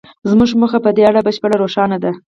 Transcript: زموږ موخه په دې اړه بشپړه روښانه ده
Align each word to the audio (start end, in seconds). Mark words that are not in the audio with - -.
زموږ 0.29 0.49
موخه 0.59 0.79
په 0.85 0.89
دې 0.95 1.03
اړه 1.09 1.21
بشپړه 1.25 1.55
روښانه 1.63 1.97
ده 2.03 2.11